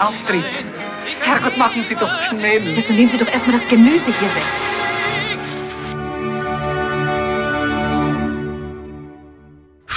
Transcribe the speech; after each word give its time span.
Auftritt. 0.00 0.44
Herrgott, 1.20 1.58
machen 1.58 1.84
Sie 1.86 1.94
doch 1.94 2.10
schnell. 2.28 2.74
Also 2.74 2.92
nehmen 2.92 3.10
Sie 3.10 3.18
doch 3.18 3.28
erstmal 3.28 3.58
das 3.58 3.68
Gemüse 3.68 4.06
hier 4.06 4.34
weg. 4.34 4.42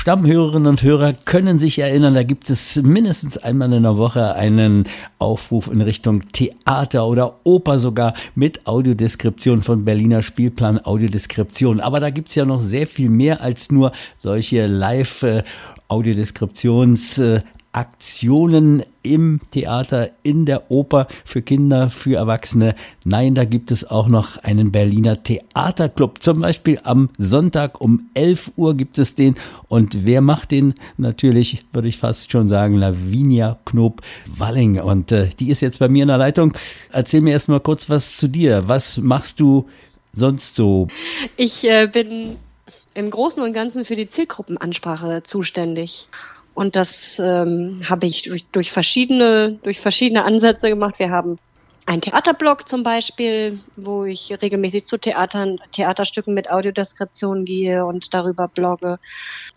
Stammhörerinnen 0.04 0.68
und 0.68 0.84
Hörer 0.84 1.14
können 1.14 1.58
sich 1.60 1.80
erinnern, 1.80 2.14
da 2.14 2.24
gibt 2.24 2.50
es 2.50 2.76
mindestens 2.84 3.38
einmal 3.38 3.72
in 3.72 3.84
der 3.84 3.98
Woche 3.98 4.36
einen 4.36 4.84
Aufruf 5.18 5.72
in 5.72 5.80
Richtung 5.80 6.24
Theater 6.34 7.08
oder 7.08 7.36
Oper 7.46 7.80
sogar 7.80 8.14
mit 8.36 8.68
Audiodeskription 8.68 9.62
von 9.62 9.86
Berliner 9.86 10.22
Spielplan 10.22 10.84
Audiodeskription. 10.84 11.80
Aber 11.80 12.02
da 12.02 12.10
gibt 12.10 12.28
es 12.28 12.36
ja 12.36 12.44
noch 12.44 12.60
sehr 12.60 12.86
viel 12.86 13.10
mehr 13.10 13.40
als 13.40 13.72
nur 13.72 13.94
solche 14.18 14.68
Live-Audiodeskriptions- 14.68 17.24
äh, 17.24 17.40
Aktionen 17.74 18.84
im 19.02 19.42
Theater, 19.52 20.12
in 20.22 20.46
der 20.46 20.72
Oper 20.72 21.08
für 21.26 21.42
Kinder, 21.42 21.90
für 21.90 22.16
Erwachsene. 22.16 22.76
Nein, 23.04 23.34
da 23.36 23.46
gibt 23.46 23.72
es 23.72 23.90
auch 23.90 24.08
noch 24.08 24.38
einen 24.44 24.72
Berliner 24.72 25.22
Theaterclub. 25.22 26.22
Zum 26.22 26.40
Beispiel 26.40 26.80
am 26.84 27.10
Sonntag 27.18 27.82
um 27.82 28.10
11 28.14 28.52
Uhr 28.56 28.78
gibt 28.78 29.00
es 29.00 29.16
den. 29.16 29.36
Und 29.68 30.06
wer 30.06 30.22
macht 30.22 30.52
den? 30.52 30.76
Natürlich 30.98 31.66
würde 31.74 31.88
ich 31.88 31.98
fast 31.98 32.32
schon 32.32 32.48
sagen, 32.48 32.76
Lavinia 32.76 33.58
Knob-Walling. 33.66 34.80
Und 34.80 35.12
äh, 35.12 35.30
die 35.40 35.50
ist 35.50 35.62
jetzt 35.62 35.80
bei 35.80 35.90
mir 35.90 36.04
in 36.04 36.10
der 36.10 36.20
Leitung. 36.20 36.54
Erzähl 36.92 37.22
mir 37.22 37.32
erst 37.32 37.50
mal 37.50 37.60
kurz 37.60 37.90
was 37.90 38.18
zu 38.18 38.28
dir. 38.28 38.68
Was 38.68 38.98
machst 38.98 39.40
du 39.40 39.68
sonst 40.14 40.56
so? 40.56 40.88
Ich 41.38 41.64
äh, 41.64 41.88
bin 41.88 42.38
im 42.94 43.10
Großen 43.10 43.42
und 43.42 43.54
Ganzen 43.54 43.84
für 43.84 43.96
die 43.96 44.08
Zielgruppenansprache 44.08 45.24
zuständig. 45.24 46.08
Und 46.54 46.76
das 46.76 47.20
ähm, 47.20 47.82
habe 47.90 48.06
ich 48.06 48.24
durch, 48.24 48.46
durch, 48.52 48.72
verschiedene, 48.72 49.60
durch 49.64 49.80
verschiedene 49.80 50.24
Ansätze 50.24 50.70
gemacht. 50.70 51.00
Wir 51.00 51.10
haben 51.10 51.40
einen 51.86 52.02
Theaterblog 52.02 52.68
zum 52.68 52.84
Beispiel, 52.84 53.60
wo 53.76 54.06
ich 54.06 54.34
regelmäßig 54.42 54.86
zu 54.86 54.98
Theatern, 54.98 55.60
Theaterstücken 55.72 56.34
mit 56.34 56.50
Audiodeskription 56.50 57.44
gehe 57.44 57.86
und 57.86 58.14
darüber 58.14 58.48
blogge. 58.48 59.00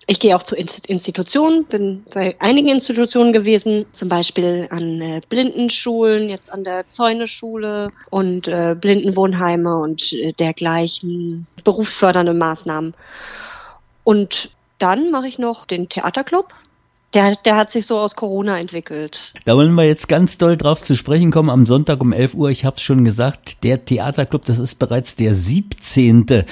Ich 0.06 0.18
gehe 0.18 0.34
auch 0.34 0.42
zu 0.42 0.56
Institutionen, 0.56 1.64
bin 1.66 2.04
bei 2.12 2.36
einigen 2.40 2.68
Institutionen 2.68 3.32
gewesen, 3.32 3.86
zum 3.92 4.08
Beispiel 4.08 4.66
an 4.70 5.00
äh, 5.00 5.20
Blindenschulen, 5.28 6.28
jetzt 6.28 6.52
an 6.52 6.64
der 6.64 6.88
Zäuneschule 6.88 7.92
und 8.10 8.48
äh, 8.48 8.74
Blindenwohnheime 8.78 9.78
und 9.78 10.12
äh, 10.12 10.32
dergleichen 10.32 11.46
berufsfördernde 11.64 12.34
Maßnahmen. 12.34 12.94
Und 14.02 14.50
dann 14.78 15.10
mache 15.10 15.28
ich 15.28 15.38
noch 15.38 15.64
den 15.64 15.88
Theaterclub, 15.88 16.52
der, 17.14 17.36
der 17.36 17.56
hat 17.56 17.70
sich 17.70 17.86
so 17.86 17.98
aus 17.98 18.16
Corona 18.16 18.58
entwickelt. 18.58 19.32
Da 19.44 19.56
wollen 19.56 19.74
wir 19.74 19.84
jetzt 19.84 20.08
ganz 20.08 20.38
doll 20.38 20.56
drauf 20.56 20.82
zu 20.82 20.96
sprechen 20.96 21.30
kommen. 21.30 21.50
Am 21.50 21.66
Sonntag 21.66 22.02
um 22.02 22.12
11 22.12 22.34
Uhr, 22.34 22.50
ich 22.50 22.64
habe 22.64 22.76
es 22.76 22.82
schon 22.82 23.04
gesagt, 23.04 23.64
der 23.64 23.84
Theaterclub, 23.84 24.44
das 24.44 24.58
ist 24.58 24.76
bereits 24.76 25.16
der 25.16 25.34
17. 25.34 26.44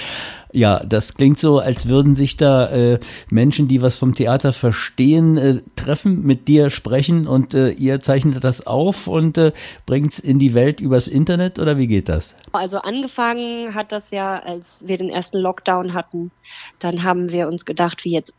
Ja, 0.52 0.78
das 0.84 1.14
klingt 1.14 1.40
so, 1.40 1.58
als 1.58 1.88
würden 1.88 2.14
sich 2.14 2.36
da 2.36 2.68
äh, 2.68 3.00
Menschen, 3.28 3.66
die 3.66 3.82
was 3.82 3.98
vom 3.98 4.14
Theater 4.14 4.52
verstehen, 4.52 5.36
äh, 5.36 5.62
treffen, 5.74 6.22
mit 6.24 6.46
dir 6.46 6.70
sprechen 6.70 7.26
und 7.26 7.54
äh, 7.54 7.70
ihr 7.70 7.98
zeichnet 7.98 8.44
das 8.44 8.64
auf 8.64 9.08
und 9.08 9.36
äh, 9.36 9.50
bringt 9.84 10.12
es 10.12 10.20
in 10.20 10.38
die 10.38 10.54
Welt 10.54 10.78
übers 10.78 11.08
Internet 11.08 11.58
oder 11.58 11.76
wie 11.76 11.88
geht 11.88 12.08
das? 12.08 12.36
Also 12.52 12.78
angefangen 12.78 13.74
hat 13.74 13.90
das 13.90 14.12
ja, 14.12 14.38
als 14.38 14.84
wir 14.86 14.96
den 14.96 15.10
ersten 15.10 15.38
Lockdown 15.38 15.92
hatten. 15.92 16.30
Dann 16.78 17.02
haben 17.02 17.32
wir 17.32 17.48
uns 17.48 17.64
gedacht, 17.64 18.04
wie 18.04 18.12
jetzt 18.12 18.32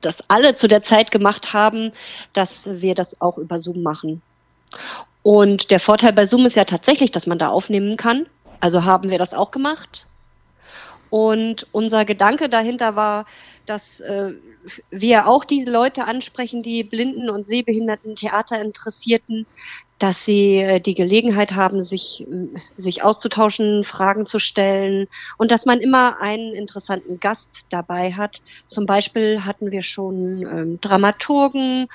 das 0.00 0.24
alle 0.28 0.54
zu 0.54 0.68
der 0.68 0.82
Zeit 0.82 1.10
gemacht 1.10 1.52
haben, 1.52 1.92
dass 2.32 2.68
wir 2.80 2.94
das 2.94 3.20
auch 3.20 3.38
über 3.38 3.58
Zoom 3.58 3.82
machen. 3.82 4.22
Und 5.22 5.70
der 5.70 5.80
Vorteil 5.80 6.12
bei 6.12 6.26
Zoom 6.26 6.46
ist 6.46 6.56
ja 6.56 6.64
tatsächlich, 6.64 7.12
dass 7.12 7.26
man 7.26 7.38
da 7.38 7.48
aufnehmen 7.48 7.96
kann. 7.96 8.26
Also 8.60 8.84
haben 8.84 9.10
wir 9.10 9.18
das 9.18 9.34
auch 9.34 9.50
gemacht. 9.50 10.06
Und 11.12 11.66
unser 11.72 12.06
Gedanke 12.06 12.48
dahinter 12.48 12.96
war, 12.96 13.26
dass 13.66 14.00
äh, 14.00 14.32
wir 14.90 15.28
auch 15.28 15.44
diese 15.44 15.70
Leute 15.70 16.06
ansprechen, 16.06 16.62
die 16.62 16.84
blinden 16.84 17.28
und 17.28 17.46
sehbehinderten 17.46 18.16
Theater 18.16 18.62
interessierten, 18.62 19.44
dass 19.98 20.24
sie 20.24 20.56
äh, 20.56 20.80
die 20.80 20.94
Gelegenheit 20.94 21.52
haben, 21.52 21.84
sich, 21.84 22.26
äh, 22.26 22.48
sich 22.78 23.02
auszutauschen, 23.02 23.84
Fragen 23.84 24.24
zu 24.24 24.38
stellen 24.38 25.06
und 25.36 25.50
dass 25.50 25.66
man 25.66 25.82
immer 25.82 26.18
einen 26.22 26.54
interessanten 26.54 27.20
Gast 27.20 27.66
dabei 27.68 28.14
hat. 28.14 28.40
Zum 28.70 28.86
Beispiel 28.86 29.44
hatten 29.44 29.70
wir 29.70 29.82
schon 29.82 30.46
ähm, 30.46 30.80
Dramaturgen 30.80 31.88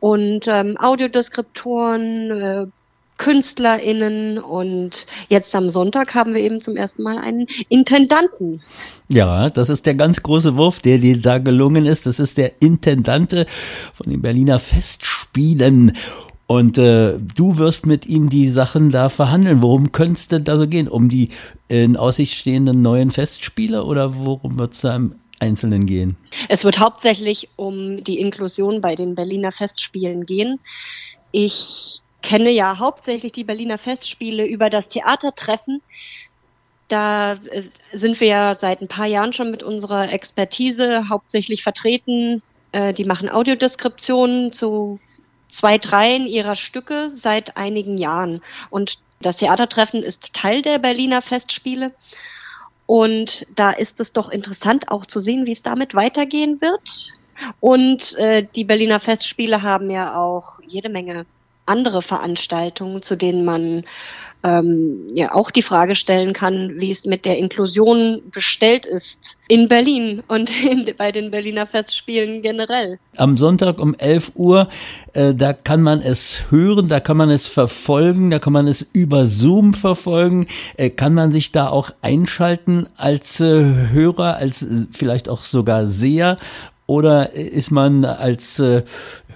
und 0.00 0.48
ähm, 0.48 0.78
Audiodeskriptoren, 0.80 2.30
äh, 2.30 2.66
KünstlerInnen 3.22 4.38
und 4.38 5.06
jetzt 5.28 5.54
am 5.54 5.70
Sonntag 5.70 6.12
haben 6.12 6.34
wir 6.34 6.42
eben 6.42 6.60
zum 6.60 6.76
ersten 6.76 7.04
Mal 7.04 7.18
einen 7.18 7.46
Intendanten. 7.68 8.62
Ja, 9.08 9.48
das 9.48 9.68
ist 9.68 9.86
der 9.86 9.94
ganz 9.94 10.24
große 10.24 10.56
Wurf, 10.56 10.80
der 10.80 10.98
dir 10.98 11.20
da 11.20 11.38
gelungen 11.38 11.86
ist. 11.86 12.06
Das 12.06 12.18
ist 12.18 12.36
der 12.36 12.60
Intendante 12.60 13.46
von 13.92 14.10
den 14.10 14.22
Berliner 14.22 14.58
Festspielen. 14.58 15.96
Und 16.48 16.78
äh, 16.78 17.20
du 17.36 17.58
wirst 17.58 17.86
mit 17.86 18.06
ihm 18.06 18.28
die 18.28 18.48
Sachen 18.48 18.90
da 18.90 19.08
verhandeln. 19.08 19.62
Worum 19.62 19.92
könnte 19.92 20.14
es 20.14 20.26
denn 20.26 20.42
da 20.42 20.58
so 20.58 20.66
gehen? 20.66 20.88
Um 20.88 21.08
die 21.08 21.28
in 21.68 21.96
Aussicht 21.96 22.34
stehenden 22.34 22.82
neuen 22.82 23.12
Festspiele 23.12 23.84
oder 23.84 24.16
worum 24.16 24.58
wird 24.58 24.74
es 24.74 24.80
da 24.80 24.96
im 24.96 25.14
Einzelnen 25.38 25.86
gehen? 25.86 26.16
Es 26.48 26.64
wird 26.64 26.80
hauptsächlich 26.80 27.50
um 27.54 28.02
die 28.02 28.18
Inklusion 28.18 28.80
bei 28.80 28.96
den 28.96 29.14
Berliner 29.14 29.52
Festspielen 29.52 30.24
gehen. 30.24 30.58
Ich 31.30 32.01
kenne 32.22 32.50
ja 32.50 32.78
hauptsächlich 32.78 33.32
die 33.32 33.44
Berliner 33.44 33.78
Festspiele 33.78 34.46
über 34.46 34.70
das 34.70 34.88
Theatertreffen. 34.88 35.82
Da 36.88 37.32
äh, 37.32 37.64
sind 37.92 38.20
wir 38.20 38.28
ja 38.28 38.54
seit 38.54 38.80
ein 38.80 38.88
paar 38.88 39.06
Jahren 39.06 39.32
schon 39.32 39.50
mit 39.50 39.62
unserer 39.62 40.10
Expertise 40.12 41.08
hauptsächlich 41.08 41.62
vertreten. 41.62 42.42
Äh, 42.72 42.94
die 42.94 43.04
machen 43.04 43.28
Audiodeskriptionen 43.28 44.52
zu 44.52 44.98
zwei, 45.48 45.78
dreien 45.78 46.26
ihrer 46.26 46.54
Stücke 46.54 47.10
seit 47.14 47.56
einigen 47.56 47.98
Jahren. 47.98 48.42
Und 48.70 48.98
das 49.20 49.36
Theatertreffen 49.36 50.02
ist 50.02 50.32
Teil 50.32 50.62
der 50.62 50.78
Berliner 50.78 51.22
Festspiele. 51.22 51.92
Und 52.86 53.46
da 53.54 53.70
ist 53.70 54.00
es 54.00 54.12
doch 54.12 54.28
interessant 54.28 54.88
auch 54.88 55.06
zu 55.06 55.20
sehen, 55.20 55.46
wie 55.46 55.52
es 55.52 55.62
damit 55.62 55.94
weitergehen 55.94 56.60
wird. 56.60 57.12
Und 57.60 58.14
äh, 58.18 58.46
die 58.54 58.64
Berliner 58.64 59.00
Festspiele 59.00 59.62
haben 59.62 59.90
ja 59.90 60.16
auch 60.16 60.60
jede 60.66 60.88
Menge 60.88 61.26
andere 61.66 62.02
Veranstaltungen, 62.02 63.02
zu 63.02 63.16
denen 63.16 63.44
man 63.44 63.84
ähm, 64.44 65.06
ja 65.14 65.32
auch 65.32 65.50
die 65.50 65.62
Frage 65.62 65.94
stellen 65.94 66.32
kann, 66.32 66.80
wie 66.80 66.90
es 66.90 67.04
mit 67.06 67.24
der 67.24 67.38
Inklusion 67.38 68.22
bestellt 68.32 68.86
ist 68.86 69.36
in 69.46 69.68
Berlin 69.68 70.22
und 70.26 70.50
in, 70.64 70.88
bei 70.96 71.12
den 71.12 71.30
Berliner 71.30 71.66
Festspielen 71.66 72.42
generell. 72.42 72.98
Am 73.16 73.36
Sonntag 73.36 73.80
um 73.80 73.94
11 73.94 74.32
Uhr, 74.34 74.68
äh, 75.12 75.34
da 75.34 75.52
kann 75.52 75.82
man 75.82 76.00
es 76.00 76.50
hören, 76.50 76.88
da 76.88 76.98
kann 76.98 77.16
man 77.16 77.30
es 77.30 77.46
verfolgen, 77.46 78.30
da 78.30 78.38
kann 78.38 78.52
man 78.52 78.66
es 78.66 78.82
über 78.92 79.26
Zoom 79.26 79.74
verfolgen. 79.74 80.48
Äh, 80.76 80.90
kann 80.90 81.14
man 81.14 81.30
sich 81.30 81.52
da 81.52 81.68
auch 81.68 81.90
einschalten 82.02 82.88
als 82.96 83.40
äh, 83.40 83.44
Hörer, 83.44 84.36
als 84.36 84.62
äh, 84.62 84.86
vielleicht 84.90 85.28
auch 85.28 85.42
sogar 85.42 85.86
Seher? 85.86 86.36
Oder 86.86 87.32
ist 87.32 87.70
man 87.70 88.04
als 88.04 88.58
äh, 88.58 88.82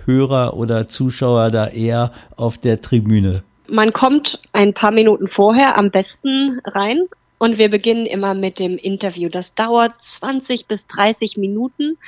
Hörer 0.07 0.57
oder 0.57 0.89
Zuschauer 0.89 1.51
da 1.51 1.69
eher 1.69 2.13
auf 2.37 2.59
der 2.59 2.81
Tribüne? 2.81 3.43
Man 3.69 3.93
kommt 3.93 4.41
ein 4.53 4.73
paar 4.73 4.93
Minuten 4.93 5.27
vorher 5.27 5.77
am 5.77 5.91
besten 5.91 6.61
rein 6.65 7.03
und 7.39 7.59
wir 7.59 7.69
beginnen 7.69 8.07
immer 8.07 8.35
mit 8.35 8.59
dem 8.59 8.79
Interview. 8.79 9.29
Das 9.29 9.55
dauert 9.55 10.01
20 10.01 10.67
bis 10.67 10.87
30 10.87 11.37
Minuten 11.37 11.99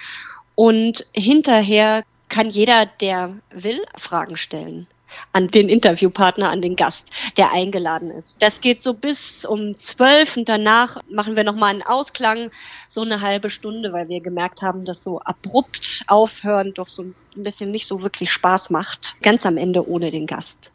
und 0.55 1.07
hinterher 1.13 2.05
kann 2.29 2.49
jeder, 2.49 2.87
der 3.01 3.35
will, 3.51 3.81
Fragen 3.97 4.37
stellen 4.37 4.87
an 5.33 5.49
den 5.49 5.69
Interviewpartner, 5.69 6.51
an 6.51 6.63
den 6.63 6.77
Gast, 6.77 7.11
der 7.37 7.53
eingeladen 7.53 8.11
ist. 8.11 8.43
Das 8.43 8.61
geht 8.61 8.83
so 8.83 8.95
bis 8.95 9.45
um 9.45 9.75
zwölf 9.75 10.37
und 10.37 10.49
danach 10.49 10.99
machen 11.11 11.37
wir 11.37 11.45
nochmal 11.45 11.71
einen 11.71 11.83
Ausklang, 11.83 12.51
so 12.89 13.03
eine 13.03 13.21
halbe 13.21 13.51
Stunde, 13.51 13.93
weil 13.93 14.09
wir 14.09 14.21
gemerkt 14.21 14.63
haben, 14.63 14.85
dass 14.85 15.03
so 15.03 15.21
abrupt 15.21 16.05
aufhören 16.07 16.75
doch 16.75 16.89
so 16.89 17.03
ein 17.03 17.15
bisschen 17.37 17.71
nicht 17.71 17.87
so 17.87 18.03
wirklich 18.03 18.33
Spaß 18.33 18.71
macht. 18.71 19.17
Ganz 19.23 19.47
am 19.47 19.57
Ende 19.57 19.89
ohne 19.89 20.11
den 20.11 20.27
Gast. 20.27 20.73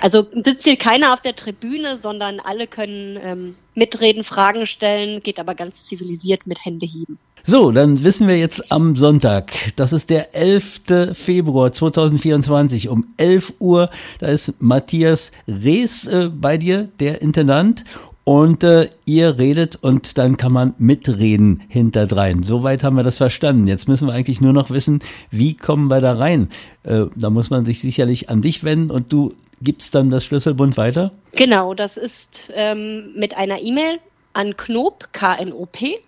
Also 0.00 0.26
sitzt 0.44 0.64
hier 0.64 0.76
keiner 0.76 1.12
auf 1.12 1.20
der 1.20 1.36
Tribüne, 1.36 1.96
sondern 1.96 2.40
alle 2.40 2.66
können 2.66 3.18
ähm, 3.22 3.54
mitreden, 3.74 4.24
Fragen 4.24 4.66
stellen, 4.66 5.22
geht 5.22 5.38
aber 5.38 5.54
ganz 5.54 5.84
zivilisiert 5.84 6.46
mit 6.46 6.64
Händeheben. 6.64 7.18
So, 7.48 7.70
dann 7.70 8.02
wissen 8.02 8.26
wir 8.26 8.36
jetzt 8.36 8.72
am 8.72 8.96
Sonntag, 8.96 9.52
das 9.76 9.92
ist 9.92 10.10
der 10.10 10.34
11. 10.34 11.12
Februar 11.12 11.72
2024 11.72 12.88
um 12.88 13.06
11 13.18 13.54
Uhr, 13.60 13.90
da 14.18 14.26
ist 14.26 14.60
Matthias 14.60 15.30
Rees 15.46 16.08
äh, 16.08 16.28
bei 16.28 16.58
dir, 16.58 16.88
der 16.98 17.22
Intendant 17.22 17.84
und 18.24 18.64
äh, 18.64 18.90
ihr 19.04 19.38
redet 19.38 19.76
und 19.76 20.18
dann 20.18 20.36
kann 20.36 20.52
man 20.52 20.74
mitreden 20.78 21.62
hinterdrein. 21.68 22.42
Soweit 22.42 22.82
haben 22.82 22.96
wir 22.96 23.04
das 23.04 23.18
verstanden. 23.18 23.68
Jetzt 23.68 23.86
müssen 23.86 24.08
wir 24.08 24.14
eigentlich 24.14 24.40
nur 24.40 24.52
noch 24.52 24.70
wissen, 24.70 24.98
wie 25.30 25.54
kommen 25.54 25.86
wir 25.86 26.00
da 26.00 26.14
rein. 26.14 26.48
Äh, 26.82 27.04
da 27.14 27.30
muss 27.30 27.50
man 27.50 27.64
sich 27.64 27.78
sicherlich 27.78 28.28
an 28.28 28.42
dich 28.42 28.64
wenden 28.64 28.90
und 28.90 29.12
du 29.12 29.32
gibt 29.60 29.82
es 29.82 29.90
dann 29.90 30.10
das 30.10 30.24
Schlüsselbund 30.24 30.76
weiter? 30.76 31.10
Genau, 31.32 31.74
das 31.74 31.96
ist 31.96 32.52
ähm, 32.54 33.12
mit 33.14 33.36
einer 33.36 33.60
E-Mail 33.60 33.98
an 34.32 34.56
Knob, 34.56 35.08
K-N-O-P, 35.12 36.00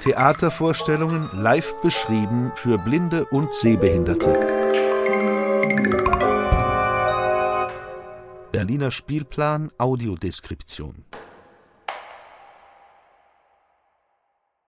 Theatervorstellungen 0.00 1.28
live 1.34 1.74
beschrieben 1.82 2.52
für 2.56 2.78
Blinde 2.78 3.26
und 3.26 3.52
Sehbehinderte. 3.52 4.38
Berliner 8.52 8.90
Spielplan 8.90 9.70
Audiodeskription. 9.76 11.04